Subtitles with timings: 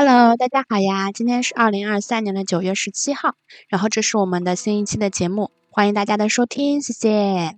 [0.00, 1.10] Hello 大家好呀！
[1.10, 3.34] 今天是二零二三年的九月十七号，
[3.68, 7.56] 然后这是我们的新一期的节目，欢迎大家的收听，谢谢。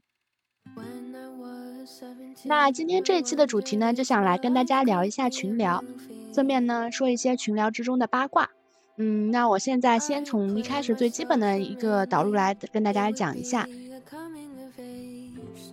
[2.44, 5.84] 那今天这一期的主题呢，就想来跟大家聊一下群聊，
[6.32, 8.48] 顺便呢说一些群聊之中的八卦。
[8.96, 13.68] 嗯，那我现在先从一开始最基本的一个导入来跟大家讲一下。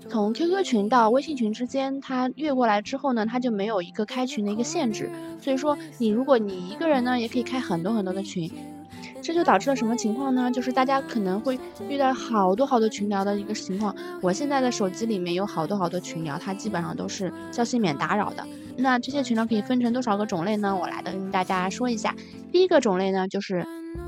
[0.09, 5.11] 从 QQ 群到微信群之间，它越过来之后呢，它就没有一个开群的一个限制。
[5.41, 8.49] 所以说，你如果你一个人呢，也可以开很多很多的群，
[9.21, 10.49] 这就导致了什么情况呢？
[10.49, 13.93] 就是大家可能会遇到好多好多群聊的一个情况。
[14.21, 18.43] 我现在的手机里面有好多好多群聊，它基本上都是消息免打扰的。
[18.77, 20.75] 那这些群聊可以分成多少个种类呢？
[20.75, 22.15] 我来跟大家说一下。
[22.51, 23.67] 第一个种类呢，就是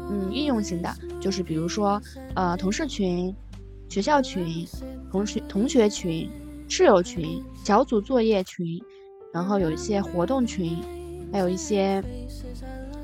[0.09, 2.01] 嗯应用型的，就是比如说
[2.35, 3.35] 呃同事群。
[3.89, 4.67] 学校群、
[5.11, 6.29] 同学同学群、
[6.67, 8.79] 室友群、小组作业群，
[9.33, 10.77] 然后有一些活动群，
[11.33, 12.03] 还有一些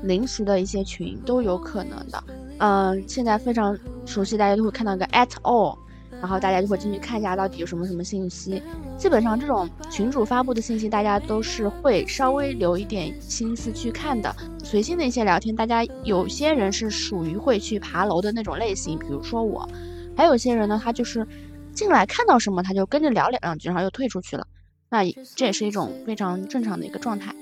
[0.04, 2.24] 临时的一些群都有可能的。
[2.58, 3.76] 嗯，现在非常
[4.06, 5.76] 熟悉，大家都会看到一个 at all，
[6.20, 8.62] 然后大家就会进去看一下到底有什么什么信息。
[8.96, 14.34] 基本上这种群主发布的信息，大家都是会稍微留一点心思去看的。
[14.62, 19.68] 随性的一些聊天，大家有些人是属于会去爬楼的那种类型，比如说我。
[20.16, 21.26] 还有些人呢，他就是
[21.72, 24.46] 进来看到什么，他就跟着聊两两句，然后又退出去了。
[24.88, 25.04] 那
[25.36, 27.34] 这也是一种非常正常的一个状态。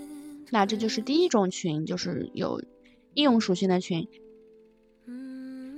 [0.50, 2.60] 那这就是第一种群，就是有
[3.14, 4.08] 应用属性的群。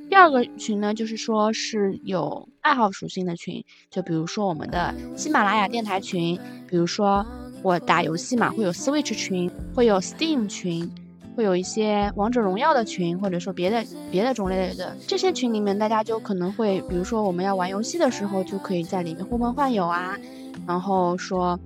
[0.08, 6.38] 第二个群呢，就是说是有爱好属性的群，就比如说我们的喜马拉雅电台群，
[6.68, 7.26] 比如说
[7.62, 10.90] 我打游戏嘛，会有 Switch 群，会有 Steam 群。
[11.36, 20.18] 会有一些王者荣耀的群，或者说别的别的种类的这些群里面，大家就可能会，比如说我们要玩游戏的时候，就可以在里面呼朋唤友啊，
[20.66, 21.60] 然后说，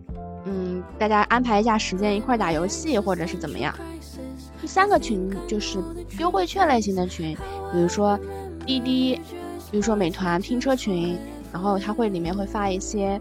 [0.45, 3.73] 嗯，大家安排一下时间一块打游戏，或者是怎么样。
[4.61, 5.79] 第三个群就是
[6.19, 7.37] 优惠券类型的群，
[7.73, 8.19] 比如说
[8.67, 9.21] 滴滴，
[9.71, 11.17] 比如说美团拼车群，
[11.53, 13.21] 然后它会里面会发一些。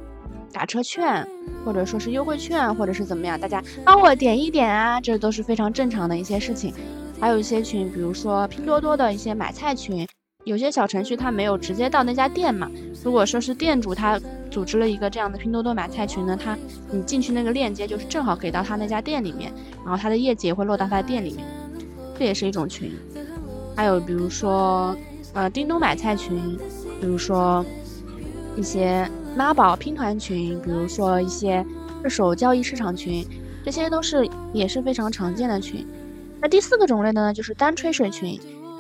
[0.52, 1.26] 打车券，
[1.64, 6.74] 或者说是优惠券，或者是怎么样，大家帮我点一点啊，这都是非常正常的一些事情。
[7.20, 10.08] 还有一些群，比如说拼多多的一些买菜群，
[10.46, 12.70] 有些小程序它没有直接到那家店嘛。
[13.04, 16.58] 如果说是店主他组织了一个这样的拼多多买菜群呢，他
[16.92, 19.54] 你进去那个链接就是正好给到他那家店里面，
[19.86, 21.46] 然后他的业绩也会落到他的店里面，
[22.18, 22.92] 这也是一种群。
[23.76, 24.96] 还有比如说
[25.34, 26.58] 呃叮咚买菜群，
[27.00, 27.66] 比如说
[28.56, 29.10] 一些。
[29.36, 31.66] 拉宝拼团群，比如说一些
[32.04, 33.26] 二手交易市场群，
[33.64, 35.86] 这些都是也是非常常见的群。
[36.42, 38.40] 那第四个种类呢，就是单吹水群。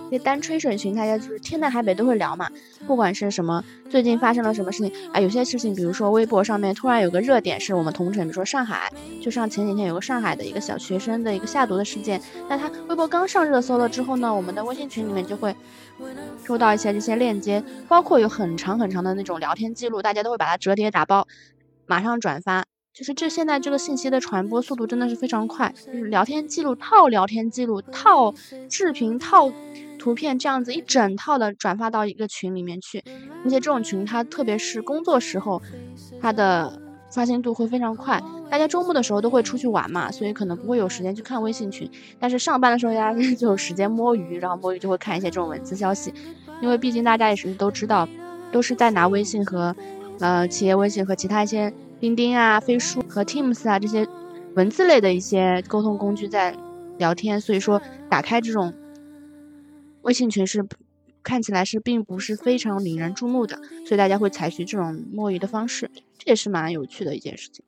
[0.09, 2.49] 这单吹水群，大家就是天南海北都会聊嘛，
[2.87, 5.19] 不管是什么，最近发生了什么事情啊？
[5.19, 15.55] 有些事情，比如说微博上面突然有个热点，是我们同城，比如说上海，就像前几天有个上海的一个小学生的一个下毒的事件，那他微博刚上热搜了之后呢，我们的微信群里面就会
[16.45, 21.27] 收到一些这些链接，包括有很长很长的那种聊天记录，大家都会把它折叠打包，
[21.85, 22.65] 马上转发。
[22.91, 28.33] 就是这现在这个信息的传播速度真的是非常快，就是聊天记录套聊天记录套
[28.69, 29.51] 视频套。
[29.99, 33.03] 图片这样子一整套的转发到一个群里面去，
[33.43, 35.61] 而且这种群它特别是工作时候，
[36.21, 38.19] 它的刷新度会非常快。
[38.49, 41.87] 大家周末的时候都会出去玩嘛，所以可能不会有时间去看微信群。
[42.17, 46.11] 但是上班的时候，大家 就有时间摸鱼，然后摸鱼就会看一些这种文字消息，
[46.61, 48.07] 因为毕竟大家也是都知道，
[48.51, 49.75] 都是在拿微信和
[50.19, 54.07] 呃企业微信和其他一些钉钉啊、飞书和 Teams 啊这些
[54.55, 56.55] 文字类的一些沟通工具在
[56.97, 58.73] 聊天，所以说打开这种。
[60.01, 60.65] 微信群是
[61.21, 67.63] 看起来是并不是非常引人注目的，所以大家会采取这种摸鱼的方式，这也是蛮有趣的一件事情。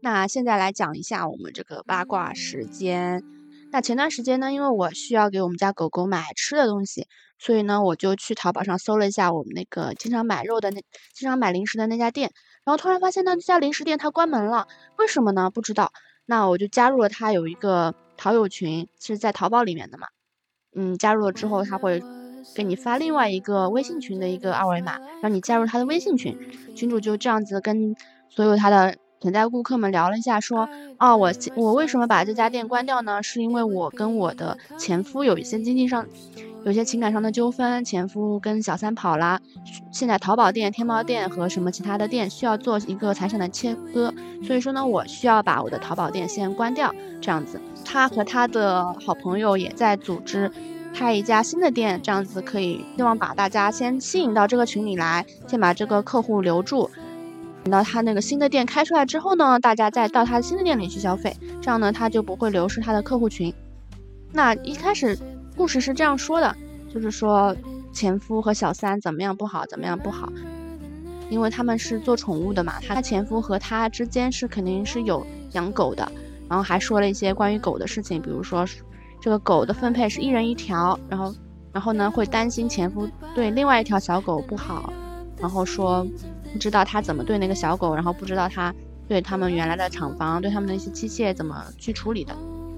[0.00, 3.22] 那现在来讲一下我们这个八卦时间。
[3.70, 7.06] 那前段时间呢，因为我需要给我们家狗狗买吃的东西，
[7.38, 10.82] 所以呢，我就去淘宝上搜了一下我们那个经常买肉的那、
[11.14, 12.32] 经常买零食的那家店，
[12.64, 14.66] 然后突然发现那家零食店它关门了，
[14.98, 15.50] 为什么呢？
[15.50, 15.92] 不知道。
[16.26, 20.08] 那我就加入了它有一个淘友群，是在淘宝里面的嘛。
[20.74, 22.02] 嗯，加入了之后，他会
[22.54, 26.36] 给你发另外一个微信群的一个二维码，让你加入他的微信群。
[26.74, 27.94] 群主就这样子跟
[28.28, 33.22] 所有他的潜在顾客们聊了一下，说，哦，我我为什么把这家店关掉呢？
[33.22, 36.06] 是因为我跟我的前夫有一些经济上。
[36.64, 39.40] 有些情感上的纠纷，前夫跟小三跑了，
[39.90, 44.14] 现在淘宝店、天猫店和什么其他的店需要做一个财产的切割，
[44.46, 47.60] 所以说呢，我需要把我的淘宝店先关掉，这样子。
[47.84, 50.52] 他和他的好朋友也在组织
[50.94, 56.88] 开一家新的店，这样子可以希望把大家先吸引到这个群里来，先把这个客户留住，
[57.64, 63.52] 等到他那个新的店开出来之后呢，大家再到他新的店里去消费，这样呢他就不会流失他的客户群。
[64.30, 65.18] 那一开始。
[65.56, 66.56] 故事是这样说的，
[66.92, 67.54] 就是说
[67.92, 70.32] 前夫和小三怎么样不好，怎么样不好，
[71.28, 76.10] 因为他们是做宠物的嘛，他前夫和他之间是肯定是有养狗的，
[76.48, 78.66] 然后还说了一些关于狗的事情，比如说
[79.20, 81.34] 这个狗的分配是一人一条，然后
[81.72, 84.92] 然后呢会担心前夫对另外一条小狗不好，
[85.38, 86.06] 然后说
[86.52, 88.74] 不知道他怎么对那个小狗，然后不知道他
[89.06, 92.34] 对他们原来的厂房对他们的一些机械怎么去处理的，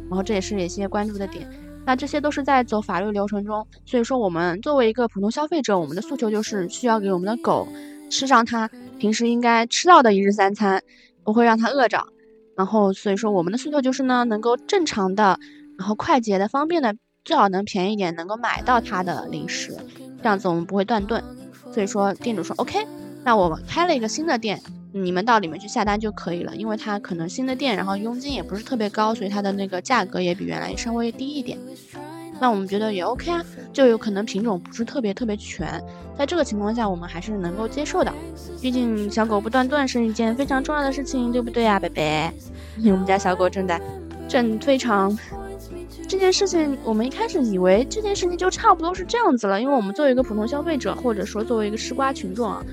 [0.08, 1.48] 然后这也是一些关注的点。
[1.86, 7.68] 那这些都是在走法律流程中，所以说我们作为一个普通消费者，我们的诉求就是需要给我们的狗
[8.10, 10.82] 吃上它平时应该吃到的一日三餐，
[11.22, 12.02] 不会让它饿着。
[12.56, 15.38] 然后所以说我们的诉求就是呢，能够正常的，
[15.76, 19.76] 然后快捷的、方便的，最好能便宜一点，能够买到它的零食，
[20.22, 21.22] 这样子我们不会断顿。
[21.72, 22.86] 所以说店主说 OK，
[23.24, 24.60] 那我开了一个新的店。
[24.96, 31.58] 你们到里面去下单就可以了，因为它可能新的店，然后佣金也不是特别高，所以它的那个价格也比原来稍微低一点。
[32.40, 35.82] 那我们觉得也 OK 啊，就有可能品种不是特别特别全，
[36.16, 38.12] 在这个情况下我们还是能够接受的。
[38.62, 42.30] 毕竟小狗不断断是一件非常重要的事情，对不对啊，贝贝？
[42.86, 43.80] 我们家小狗正在
[44.28, 45.18] 正非常
[46.06, 52.64] 这件事情，我们一开始以为这件事情就差不多是这样子了，因为我们作为一个普通消费者，或者说作为一个吃瓜群众啊。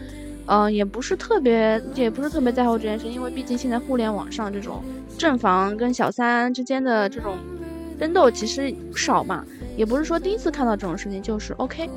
[0.48, 4.84] 嗯，也不是特别，也不是特别在乎这件事，因为毕竟现在互联网上这种
[5.18, 7.38] 正房跟小三之间的这种
[8.00, 9.46] 争斗其实少嘛，
[9.78, 11.90] 也不是说第一次看到这种事情就是 OK。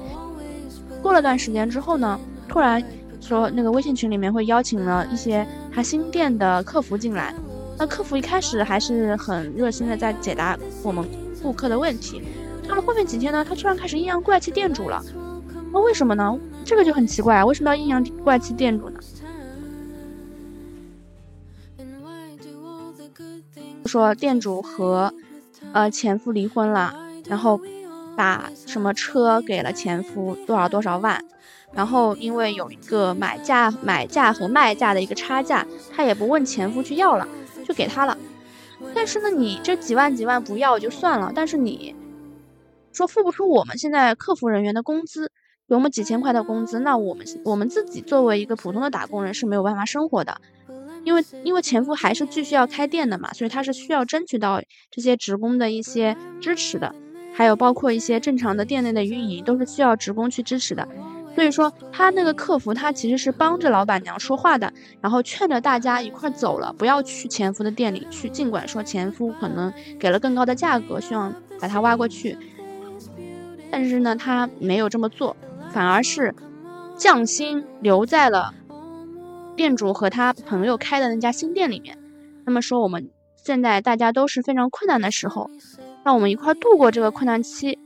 [1.02, 2.18] 过了段时间之后呢，
[2.48, 2.82] 突然
[3.20, 7.34] 说那个微信群里面会邀请了一些他新店的客服进来，
[7.78, 11.04] 那客服一开始还是很热心的在解答我们
[11.42, 12.22] 顾客的问题，
[12.68, 15.02] 到了后面几天呢，他突然开始阴阳怪气店主了，
[15.74, 16.38] 那为什么呢？
[16.64, 19.00] 这个就很奇怪，为什么要阴阳怪气店主呢？
[23.84, 25.12] 说店主和
[25.72, 26.94] 呃前夫离婚了，
[27.26, 27.60] 然后
[28.16, 31.24] 把什么车给了前夫多少多少万，
[31.72, 37.26] 然后因为有一个买价买价和卖价的一个差价，他也不问前夫去要了，
[37.66, 38.16] 就给他了。
[38.94, 41.96] 但是呢，你这几万几万不要就算了，但是你
[42.92, 45.32] 说付不出我们现在客服人员的工资。
[45.74, 50.40] 有我们几千块的工资，那我们我们自己作为一个普通的打工人是没有办法生活的，
[51.02, 56.94] 因为因为前夫还是继续要开店的嘛，所以他是需要争取到这些职工的一些支持的，
[57.34, 60.86] 还有包括一些正常的店内的运营都是需要职工去支持的，
[61.34, 72.38] 所以说他那个客服他其实是帮着老板娘说话的，然后劝着大家一块走了，不要去前夫的店里去，尽管说前夫可能给了更高的价格，希望把他挖过去，
[73.72, 75.36] 但是呢他没有这么做。
[75.74, 76.36] 反而是
[76.96, 78.54] 匠心留在了
[79.56, 81.98] 店主和他朋友开的那家新店里面。
[82.46, 85.50] 那么说，我们现在大家都是非常困难的时候，
[86.04, 87.80] 让我们一块度过这个困难期，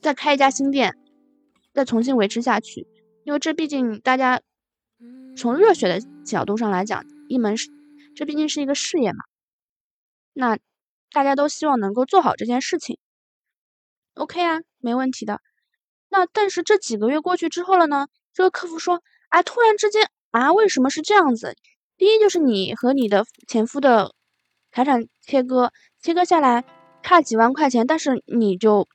[0.00, 0.96] 再开一家新店，
[1.74, 2.86] 再重新维持下去。
[3.24, 4.40] 因为这毕竟大家
[5.36, 7.56] 从热血的角度上来讲，一门
[8.16, 9.18] 这毕竟是一个事业嘛。
[10.32, 10.56] 那
[11.12, 12.96] 大家都希望能够做好这件事情。
[14.14, 15.42] OK 啊，没问题的。
[16.10, 18.08] 那但是这几个月过去之后了呢？
[18.32, 21.56] 这个客服说：“哎，突然之间啊，为什么是这样子？
[21.96, 24.12] 第一就是你和你的前夫的
[24.72, 26.64] 财产切割，切割下来
[27.02, 28.86] 差几万块钱，但是你就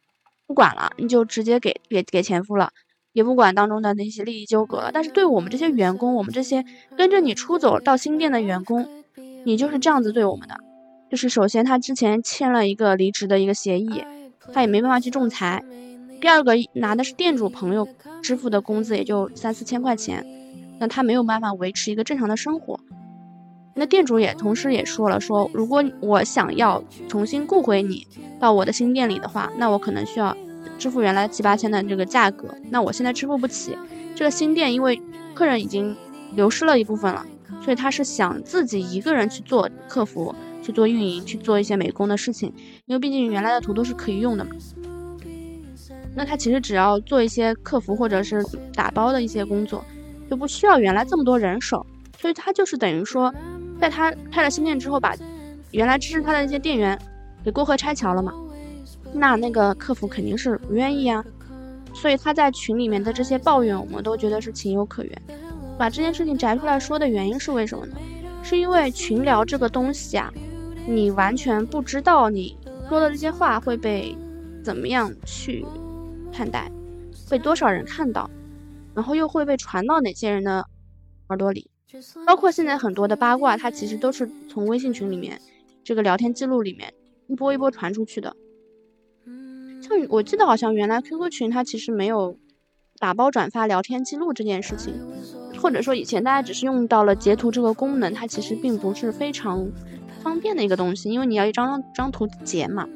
[0.47, 2.71] 不管了，你就直接给给给前夫了，
[3.11, 4.91] 也不管当中的那些利益纠葛了。
[4.93, 6.65] 但是对我们这些员工，我们这些
[6.97, 9.03] 跟着你出走到新店的员工，
[9.45, 10.57] 你就是这样子对我们的。
[11.11, 14.03] 就是首先他之前签了一个离职的一个协议，
[14.53, 15.63] 他也没办法去仲裁。”
[16.25, 17.87] 第二个拿的是店主朋友
[18.23, 20.25] 支付的工资，也就三四千块钱，
[20.79, 22.79] 那他没有办法维持一个正常的生活。
[23.75, 28.07] 那店主也同时也说了，说如果我想要重新雇回你
[28.39, 30.35] 到我的新店里的话，那我可能需要
[30.79, 33.77] 支付原来七八千的这个价格，那我现在支付不起。
[34.15, 34.99] 这个新店因为
[35.35, 35.95] 客人已经
[36.33, 37.23] 流失了一部分了，
[37.61, 42.51] 所以他是想自己一个人去做客服、去做运营、去做一些美工的事情，
[42.87, 44.49] 因为毕竟原来的图都是可以用的嘛。
[46.15, 48.41] 那他其实只要做一些客服或者是
[48.73, 49.83] 打包的一些工作，
[50.29, 51.85] 就不需要原来这么多人手，
[52.19, 53.33] 所以他就是等于说，
[53.79, 55.13] 在他开了新店之后，把
[55.71, 56.97] 原来支持他的那些店员
[57.43, 58.33] 给过河拆桥了嘛？
[59.13, 61.23] 那那个客服肯定是不愿意啊。
[61.93, 65.21] 所以他在群里面的这些抱怨，我们都觉得是情有可原。
[65.77, 67.95] 把这件事情摘出来说的原因是为什么呢？
[68.43, 70.31] 是因为群聊这个东西啊，
[70.87, 72.57] 你完全不知道你
[72.87, 74.15] 说的这些话会被
[74.63, 75.65] 怎么样去
[76.35, 76.69] 看待，
[77.29, 78.29] 被多少人看到，
[78.93, 80.65] 然后又会被传到哪些人的
[81.29, 81.69] 耳朵里。
[82.25, 85.39] 包括现在很多的八卦，它其实都是从微信群里面
[85.81, 86.93] 这个聊天记录里面
[87.27, 88.35] 一波一波传出去的。
[89.81, 92.37] 像我记得好像原来 QQ 群它其实没有
[92.99, 94.93] 打包转发聊天记录这件事情，
[95.57, 99.65] 或者说以前大家只是用到了截图这个功能，它其实并不是非常
[100.21, 102.89] 方便的一个东西，因为你要一张张图截嘛。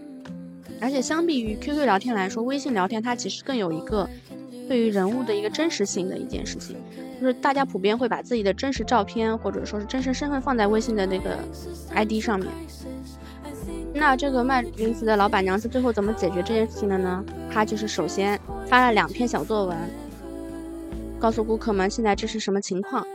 [0.82, 4.10] 而且相比于 QQ 聊天来说，微信聊天它其实更有一个
[4.68, 6.78] 对于人物的一个真实性的一件事情，
[7.20, 11.38] 就是大家普遍会把自己的真实照片或者说是真实身份放在微信的那个
[11.94, 12.48] ID 上面。
[13.94, 17.26] 那这个卖零食的老板娘是最后怎么解决这件事情的呢？
[17.52, 19.78] 她就是首先发了两篇小作文，
[21.20, 23.06] 告诉顾客们现在这是什么情况。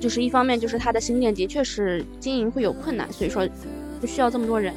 [0.00, 3.46] 就是一方面就是她的新店的确是经营会有困难，所以说
[4.00, 4.74] 不需要这么多人。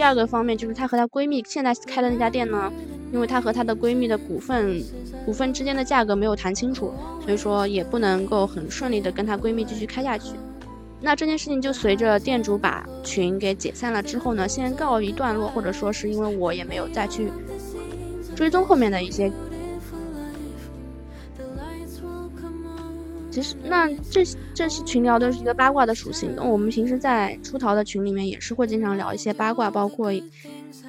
[0.00, 2.72] 第二个方面就是她和她闺蜜现在开的那家店呢，
[3.12, 4.82] 因为她和她的闺蜜的股份
[5.26, 6.90] 股份之间的价格没有谈清楚，
[7.22, 10.36] 所以说也不能够很顺利的跟她闺蜜继续开下去。
[11.02, 17.30] 那这件事情就随着店主把群给解散了之后呢，先告一段落，或者说是因为我也没有再去
[18.34, 19.30] 追踪后面的一些。
[23.30, 26.34] 其实，那这这是群聊都是一个八卦的属性。
[26.36, 30.10] 我们平时在出逃的群里面也是会经常聊一些八卦，包括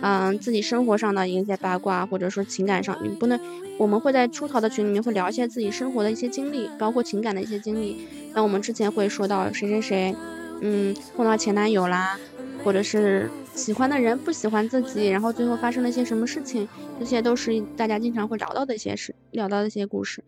[0.02, 3.40] 嗯自己生活上的一些八卦，或者说情感上，你不能。
[3.78, 8.08] 我们会在出逃的群里面会聊一些自己生活的一些经历，包括情感的一些经历。
[8.34, 10.16] 那我们之前会说到谁谁谁，
[10.62, 12.20] 嗯，碰到前男友啦，
[12.64, 16.68] 或者是喜欢的人不喜欢自己，然后最后发生了一些什么事情，
[17.00, 20.24] 这些都是大家经常会聊到的一些事，聊到的一些故事。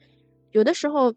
[0.52, 1.14] 有的时候，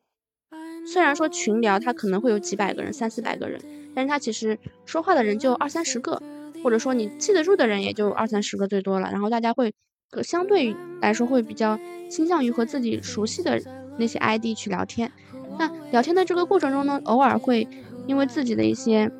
[0.86, 3.60] 虽然说群聊它可能会有几百个人、三四百个人，
[3.94, 6.22] 但是它其实说话的人就二三十个，
[6.62, 9.10] 或者说你记得住的人也就二三十个最多了。
[9.10, 9.74] 然后大家会。
[10.22, 11.76] 相对来说会比较
[12.08, 13.60] 倾向于和自己熟悉的
[13.98, 15.10] 那些 ID 去聊天。
[15.58, 17.68] 那聊天的这个过程中呢，偶尔会
[18.06, 19.10] 因为自己的一些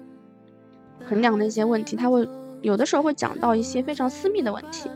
[1.05, 2.27] 衡量的一些问题，他会
[2.63, 4.89] 有的时候会讲到一些非常私密的问题。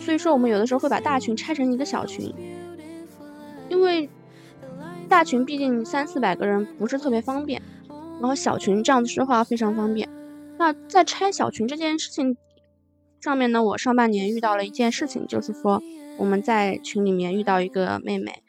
[0.00, 2.34] 所以说，我们有的时候会把大群拆成一个小群，
[3.68, 4.08] 因为
[5.12, 7.60] 大群毕竟三四百个人不是特别方便，
[8.18, 10.08] 然后小群这样子说话非常方便。
[10.56, 12.34] 那在拆小群这件事情。
[13.20, 15.82] 上面呢，我上半年遇到了一件事情，就是说
[16.16, 18.42] 我们在群里面遇到一个妹妹，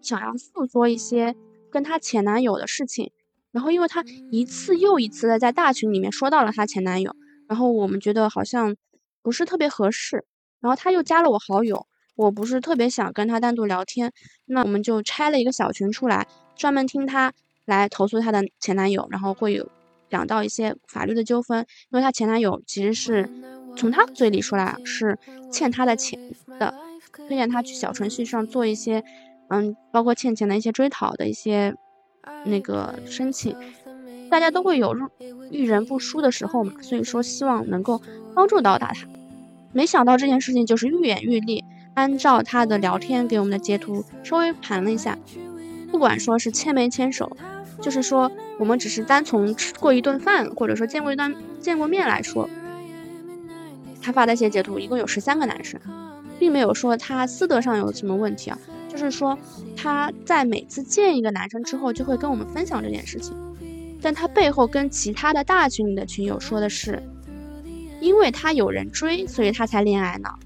[0.00, 1.34] 想要诉说一些
[1.68, 3.10] 跟她前男友的事情，
[3.50, 7.14] 然后因为她一次又一次的在大群里面说到了她前男友，
[7.48, 8.76] 然后我们觉得好像
[9.20, 10.24] 不是特别合适，
[10.60, 11.86] 然后她又加了我好友，
[12.18, 14.12] 我不是特别想跟她单独聊天，
[14.44, 17.32] 那我们就拆了一个小群出来，专门听她
[17.64, 19.66] 来投诉她的前男友，然后会有
[20.10, 23.30] 讲到一些法律的纠纷，因为她前男友其实是。
[23.76, 25.16] 从他嘴里说来是
[25.52, 26.18] 欠他的钱
[26.58, 26.74] 的，
[27.12, 29.04] 推荐他去小程序上做一些，
[29.50, 31.72] 嗯，包括欠钱的一些追讨的一些
[32.44, 33.54] 那个申请，
[34.28, 34.96] 大家都会有
[35.52, 38.02] 遇人不淑的时候嘛，所以说希望能够
[38.34, 38.92] 帮助到他。
[39.72, 41.62] 没想到这件事情就是愈演愈烈，
[41.98, 45.18] 按照他的聊天给我们的截图稍微盘了一下，
[45.90, 47.36] 不管说是牵没牵手，
[47.82, 52.48] 就是说我们只是单从吃过一顿饭或者说见过一段见过面来说。
[54.00, 55.80] 他发的一些截图一共有十三个男生，
[56.38, 59.36] 并没有说他私德上有什么问题啊，就是说
[59.76, 63.36] 他在每次见一个男生之后就会跟我们分享这件事情，
[64.00, 67.02] 但他背后跟其他的大群里的群友说的是，
[68.00, 70.38] 因为他有人追，所以他才恋爱脑。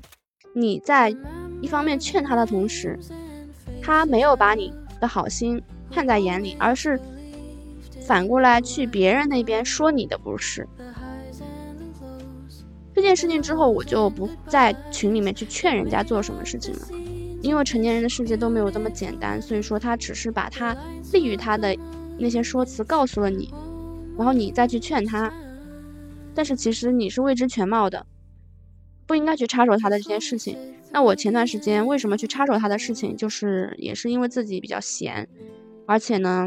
[0.55, 1.17] 你在
[1.63, 2.99] 一方面劝他的同时，
[3.81, 7.01] 他没有把你的好心看在眼里，而是
[8.07, 10.69] 反过来去别人那边说你的不是。
[12.95, 16.81] 这件事情之后，我就不在群里面去劝人家做什么事情了，
[17.41, 20.77] 因为成年人的世界都没有这么简单，所以说他只是把他
[21.13, 21.75] 利于他的
[22.19, 23.53] 那些说辞告诉了你，
[24.19, 25.33] 然后你再去劝他，
[26.35, 28.05] 但是其实你是未知全貌的，
[29.07, 30.59] 不应该去插手他的这件事情。
[30.93, 35.29] 那我前段时间为什么去插手他的事情，就是也是因为自己比较闲，
[35.87, 36.47] 而且呢。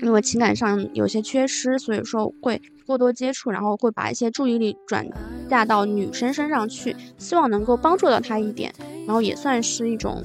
[0.00, 5.04] 因为情感上有些缺失，所以说会过多接触，然后会把一些注意力转
[5.50, 8.72] 嫁到女生身上去，希望能够帮助到她一点，
[9.08, 10.22] 然后也算是一种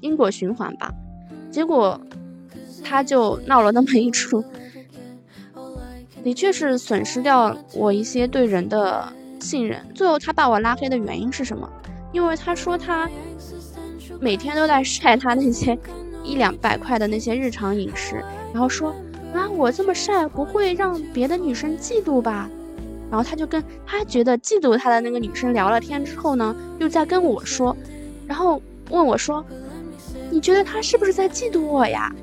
[0.00, 0.92] 因果循环吧。
[1.52, 2.00] 结果，
[2.82, 4.44] 他就闹了那么一出，
[6.24, 9.86] 的确是损失掉我一些对人的信任。
[9.94, 11.70] 最后他把我拉黑的原因是什么？
[12.12, 13.08] 因为他说他
[14.20, 15.76] 每天都在晒他那些
[16.22, 18.94] 一两百块的那些日常饮食，然后说
[19.34, 22.48] 啊，我这么晒不会让别的女生嫉妒吧？
[23.10, 27.76] 然后他就跟他觉得嫉妒他的那个女生聊了天之后呢，又在跟我说，
[28.26, 29.44] 然后问我说，
[30.30, 32.14] 你觉得他是不是在嫉妒我呀？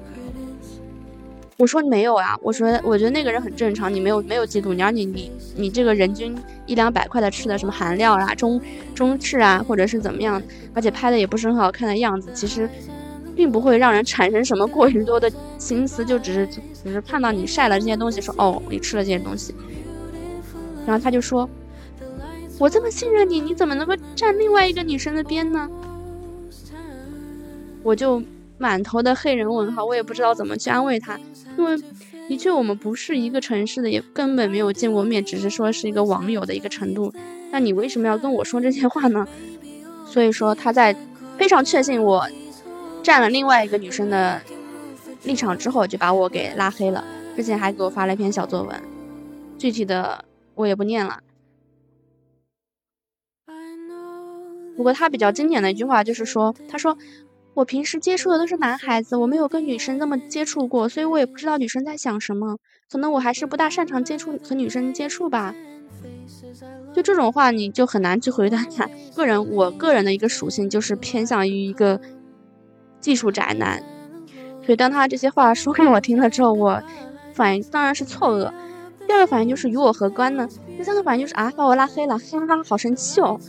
[1.60, 6.34] 我说没有啊，我说我觉得那个人很正常，你没有没有嫉妒你，而你你你这个人均
[6.66, 8.62] 一两百块的吃的什么韩料啊、中
[8.96, 10.42] 中式啊，或者是怎么样，
[10.74, 12.70] 而且拍的也不是很好看的样子，其实
[13.36, 16.48] 并不会让人产生什么过于多的心思，就只是
[16.82, 19.54] 只是看到你晒了这些东西，说哦，你吃了这些东西。
[20.86, 21.48] 然后他就说
[22.58, 25.70] ：“我这么信任你，你怎么能够站另外一个女生的边呢？”
[27.84, 28.24] 我就
[28.60, 31.20] 满头的黑人问号，我也不知道怎么去安慰他，
[31.58, 31.76] 因为
[32.28, 37.12] 的确我们不是一个城市的，也根本没有见过面，只是说是一个网友的一个程度。
[37.52, 39.28] 那你为什么要跟我说这些话呢？
[40.06, 40.96] 所以说他在
[41.38, 42.28] 非常确信我
[43.02, 44.40] 站了另外一个女生的
[45.24, 47.04] 立场之后，就把我给拉黑了。
[47.36, 48.82] 之前还给我发了一篇小作文，
[49.58, 50.26] 具体的。
[50.56, 51.22] 我也不念了。
[54.76, 56.98] 不过他比较经典的一句话就是说：“他说
[57.54, 62.58] 我平时接触的都是男孩子，我没有跟女生那么接触过，所以我也不知道女生在想什么。
[62.90, 65.54] 可能我还是不大擅长接触和女生接触吧。”
[66.94, 68.90] 就这种话，你就很难去回答他。
[69.16, 72.00] 个人，我个人的一个属性就是偏向于一个
[73.00, 73.84] 技术宅男，
[74.66, 76.82] 所以当他这些话说给我听了之后，我
[77.34, 78.52] 反应当然是错愕。
[79.06, 80.48] 第二个反应就是与我何关呢？
[80.78, 83.40] 第三个反应就是啊，把我拉黑了，哈哈，好生气哦！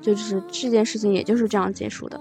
[0.00, 2.20] 就是这件事情，也就是这样结束的。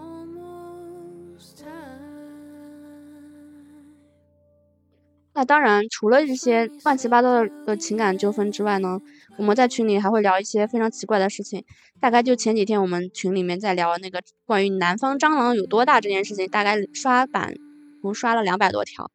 [5.39, 8.99] 那当然，除了这些乱七八糟的情感纠纷之外呢，
[9.38, 11.63] 我们在群里还会聊一些非常奇怪的事情。
[12.02, 17.54] 大概就前几天我们群里面在聊那个关于南方蟑螂有多大这件事情，大概刷版
[18.04, 19.10] 我刷了两百多条。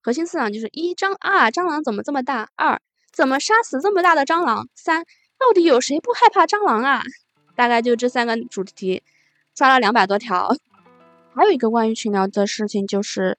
[0.00, 2.48] 核心思想就是一蟑啊，蟑螂怎么这么大？
[2.54, 2.80] 二
[3.12, 4.68] 怎么杀死这么大的蟑螂？
[4.76, 5.02] 三，
[5.40, 7.02] 到底有谁不害怕蟑螂啊？
[7.56, 9.02] 大概就这三个主题，
[9.56, 10.54] 刷了两百多条。
[11.34, 13.36] 还有一个关于群聊的事情，就是，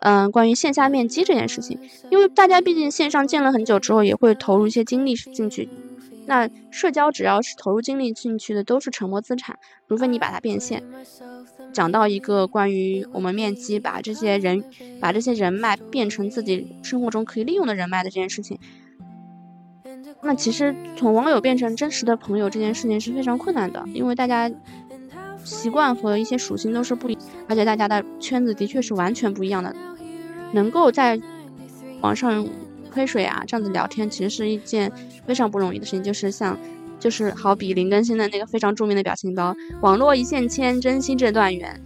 [0.00, 1.78] 嗯，关于线下面基这件事情。
[2.10, 5.68] 因为大家毕竟线上见了很久之后，也会投入一些精力进去。
[6.26, 9.58] 那社交只要是投入精力进去的，都是沉没资产，
[9.88, 10.82] 除非你把它变现。
[11.72, 14.62] 讲到一个关于我们面基把这些人，
[15.00, 18.58] 把这些人脉变成自己生活中可以利用的人脉的这件事情，
[20.22, 24.50] 那其实从网友变成真实的朋友这件事情是非常困难的，因为大家
[25.44, 27.16] 习惯和一些属性都是不一，
[27.48, 29.74] 而且大家的圈子的确是完全不一样的，
[30.52, 31.20] 能够在
[32.00, 32.46] 网上。
[32.92, 34.90] 亏水啊，这样子聊天其实是一件
[35.24, 36.02] 非常不容易的事情。
[36.02, 36.58] 就是像，
[36.98, 41.80] 就是好比林更新的那个非常著名的表情包“网络一线牵，珍惜这段缘”。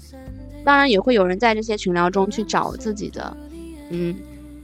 [0.64, 3.36] 当然也会有人在这些群聊中去找自己的，
[3.90, 4.16] 嗯，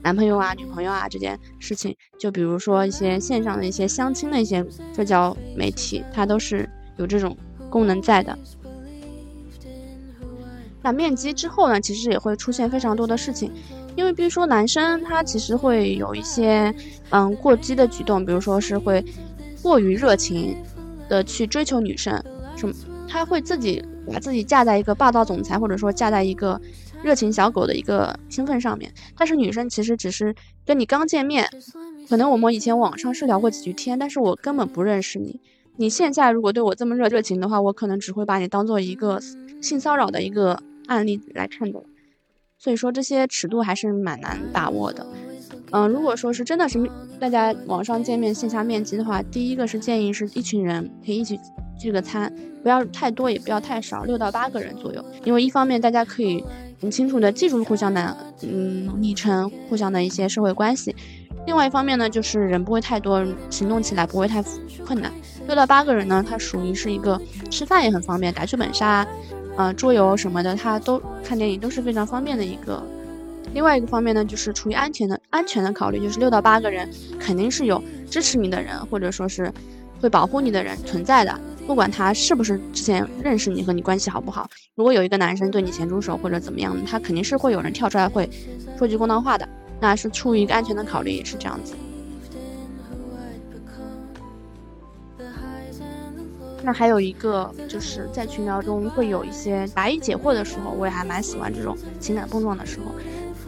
[0.03, 1.95] 男朋友啊、女朋友啊这件事情。
[2.19, 4.65] 就比如说一些线上的一些相亲的一些
[4.97, 7.37] 社交媒体，它都是有这种
[7.69, 8.39] 功能在的。
[10.83, 13.53] 那面基之后呢，其实也会出现非常多的事情。
[13.97, 16.75] 因为比如说男生他其实会有一些
[17.11, 19.05] 嗯过激的举动，比如说是会
[19.63, 20.57] 过于热情
[21.09, 22.23] 的去追求女生，
[22.57, 22.75] 什么
[23.09, 26.59] 他会自己把自己架在一个霸道总裁或者说架在一个
[27.03, 31.47] 热情小狗的一个身份上面，但是女生其实只是跟你刚见面，
[32.09, 35.41] 可能我们以前网上是聊过几句天，但是我根本不认识你，
[35.77, 39.21] 你线下如果对我这么热热情的话，我可能只会把你当做一个
[39.61, 41.81] 性骚扰的一个案例来看的。
[42.59, 45.07] 所以说这些尺度还是蛮难把握的，
[45.71, 46.79] 嗯，如果说是真的是
[47.19, 51.41] 大家网上见面线下面基的话，第一个是建议是一群人可以一起
[51.81, 52.31] 聚个餐，
[52.63, 56.45] 不要太多也不要太少，六到八个人左右，因为一方面大家可以
[56.79, 60.95] 很清楚的记住互相的嗯昵称，互相的一些社会关系，
[61.47, 64.45] 另外一方面呢就是人不会太多，行动起来不会太
[64.85, 65.11] 困难，
[65.47, 67.19] 六到八个人呢，它属于是一个
[67.51, 69.07] 吃饭也很方便，打剧本杀。
[69.57, 72.83] 呃，桌游什么的，它都看电影都是非常方便的一个。
[73.53, 79.53] 另外一个方面呢，就是出于安全的安全的考虑，就是六到八个人肯定是有支持你的人，或者说是
[80.01, 81.41] 会保护你的人存在的。
[81.67, 88.29] 不管他是不是之前认识你和你关系好不好，如果有一个男生对你咸猪手或者怎么样，他肯定是会有人跳出来会
[88.79, 89.49] 说句公道话的。
[89.81, 91.75] 那是出于一个安全的考虑，也是这样子。
[96.63, 102.87] 那还有一个就是在群聊中会有一些答疑解惑的时候，我也还蛮喜欢这种情感碰撞的时候，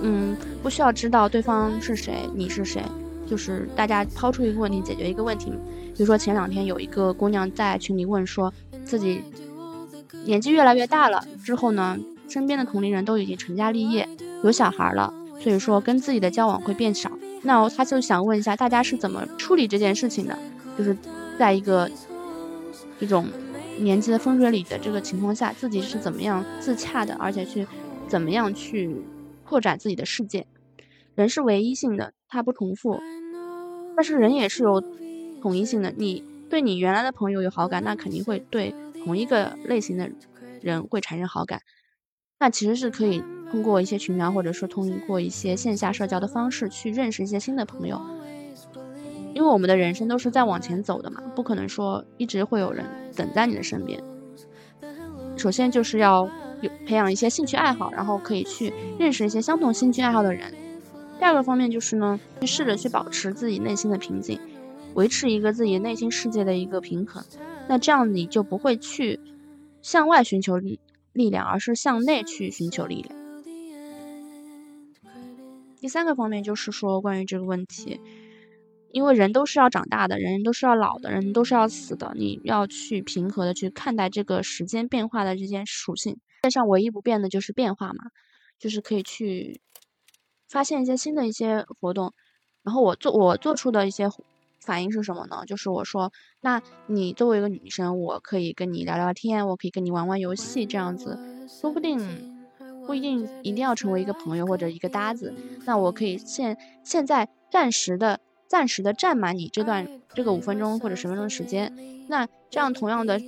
[0.01, 2.83] 嗯，不需要知道对方是谁，你是谁，
[3.27, 5.51] 就是大家抛出一个问题，解决一个问题。
[5.95, 8.53] 比如说前两天有一个姑娘在群里问，说
[8.85, 9.23] 自己
[10.25, 11.99] 年纪越来越大了之后呢，
[12.29, 14.09] 身边的同龄人都已经成家立业，
[14.43, 17.11] 有小孩了，所以说跟自己的交往会变少。
[17.43, 20.39] 那她就想问一下，大家是怎么处理这件事情的？
[20.79, 20.97] 就是
[21.39, 21.91] 在一个
[23.03, 23.27] 一种
[23.79, 27.67] 年纪的风水里的这个情况下，自己是怎么样自洽的，而且去
[28.09, 29.03] 怎么样去。
[29.45, 30.47] 扩展自己的世界，
[31.15, 32.99] 人是唯一性的，它不重复。
[33.95, 34.81] 但是人也是有
[35.43, 35.93] 统一性的。
[35.95, 40.11] 你对你原来的朋友有好感，那肯定会对同一个类型的
[40.63, 41.61] 人会产生好感。
[42.39, 48.01] 那其实是可以通过一些群聊，或者说通过一些线下社交的方式去认识一些新的朋友。
[49.35, 52.85] 因为我们的人生都是在往前走的嘛，不可能说一直会有人
[53.17, 54.03] 等在你的身边。
[55.37, 56.29] 首先就是要。
[56.63, 60.55] 有培养一些兴趣爱好，然后可以去认识一些相同兴趣爱好的人。
[61.19, 64.39] 第二个方面就是呢，去试着去保持自己内心的平静，
[64.95, 67.25] 维持一个自己内心世界的一个平衡。
[67.67, 69.19] 那这样你就不会去
[69.83, 70.79] 向外寻求力
[71.13, 73.19] 力量，而是向内去寻求力量。
[75.81, 78.01] 第三个方面就是说关于这个问题。
[78.93, 82.13] 因为人都是要长大的，人都是要老的，人都是要死的。
[82.15, 86.13] 你要去平和的去看待这个时间变化的这件属性。
[86.13, 88.05] 世界上唯一不变的就是变化嘛，
[88.59, 89.61] 就是可以去
[90.49, 92.13] 发现一些新的一些活动。
[92.63, 94.09] 然后我做我做出的一些
[94.61, 95.45] 反应是什么呢？
[95.47, 101.99] 就是我说，那你作为一个女生，我可以跟你聊聊天，我可以跟你玩玩游戏，这样子，说不定
[102.87, 105.35] 不一定一定要成为一个朋友或者一个搭子。
[105.65, 108.21] 那我可以现现在暂时的。
[108.53, 111.75] 暂时的占满你这段这个五分钟或者十分钟的时间，
[112.07, 113.19] 那这样同样的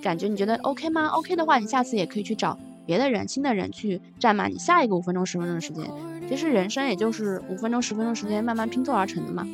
[0.00, 5.84] 感觉你觉得 OK 吗？OK 的话，你下次也可以去找别的人、新的人去占满你下一个五分钟、十分钟的时间。
[6.30, 9.46] 其实人生也就是五分钟、十分钟时间慢慢拼凑而成的嘛。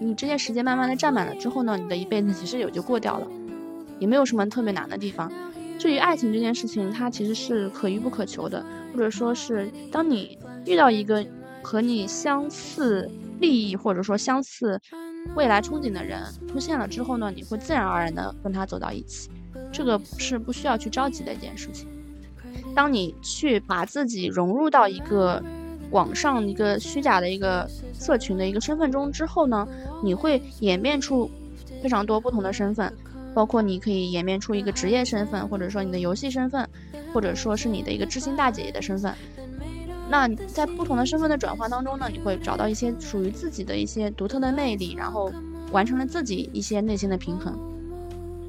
[0.00, 3.26] 你这些时间慢慢的占满了之后呢，你的一辈子其实也就过掉了，
[3.98, 5.30] 也没有什么特别难的地方。
[5.78, 11.22] 至于爱情这件事情，它其实是可遇不可求的，或者说是当你遇到一个
[11.62, 13.10] 和你相似。
[13.40, 14.80] 利益或者说相似
[15.34, 19.30] 未来憧憬的人出现了之后呢，你会自然而然的跟他走到一起，
[19.72, 21.88] 这个是不需要去着急的一件事情。
[22.74, 25.42] 当你去把自己融入到一个
[25.90, 29.66] 网上一个虚假的一个社群的一个身份中之后呢，
[30.02, 31.30] 你会演变出
[31.82, 32.92] 非常多不同的身份，
[33.34, 36.68] 包括你可以演变出一个职业身份，或者说你的游戏身份，
[37.12, 39.14] 或者说是你的一个知心大姐姐的身份。
[40.10, 45.30] 那在不同的身份的转换当中呢，你会找到一些属于自己的一些独特的魅力，然后
[45.70, 47.58] 完成了自己一些内心的平衡。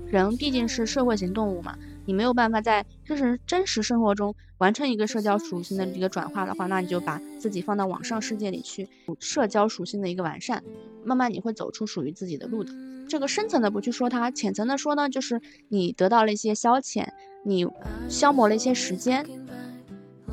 [0.07, 8.87] 人毕竟是社会型动物嘛，你没有办法在真实真实生活中完成一个社交属性的一个转化的话，那你就把自己放到网上世界里去，
[9.19, 10.63] 社交属性的一个完善，
[11.03, 12.71] 慢慢你会走出属于自己的路的。
[13.07, 17.07] 这个深层的不去说它，浅层的说呢，就是你得到了一些消遣，
[17.43, 17.67] 你
[18.07, 19.25] 消磨了一些时间。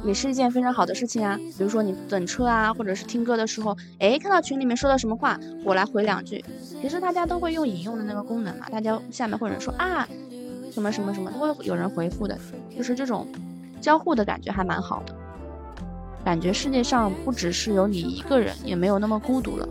[0.07, 6.45] 也是一件非常好的事情啊，比如说你等车啊，或者是听歌的时候，哎，看到群里面说的什么话，我来回两句。
[6.81, 10.09] 其实大家都会用引用的那个功能嘛，大家下面会有人说啊，
[10.73, 12.39] 什么什么什么，都会有人回复的，
[12.77, 13.27] 就是这种
[13.81, 15.15] 交互的感觉还蛮好的，
[16.25, 19.69] 感觉世界上不只是有你一个人，也没有那么孤独了。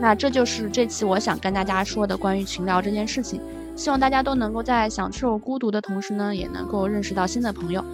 [0.00, 3.40] 那这就是这期我想跟大家说的关于群聊这件事情。
[3.76, 7.84] 希望大家都能够在享受孤独的同时呢，也能够认识到新的朋友。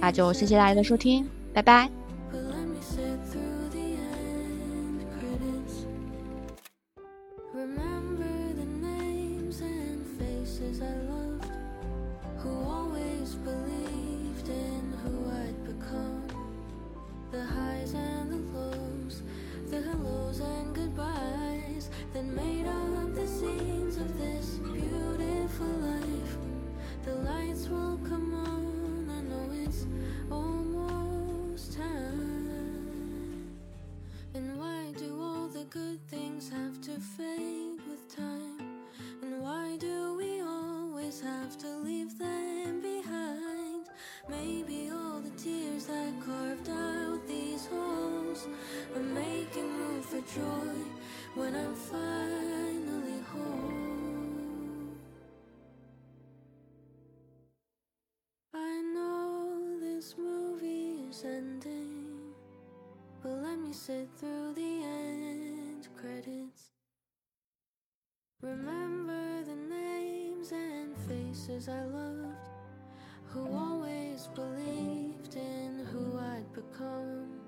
[0.00, 2.05] 那就谢谢大家的收听，拜拜。
[63.76, 66.70] Sit through the end credits.
[68.40, 72.48] Remember the names and faces I loved,
[73.26, 77.38] who always believed in who I'd become.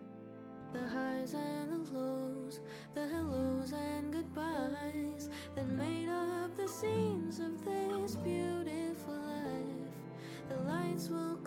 [0.75, 2.61] The highs and the lows,
[2.95, 9.97] the hellos and goodbyes that made up the scenes of this beautiful life.
[10.51, 11.38] The lights will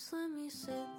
[0.00, 0.89] Just let me sit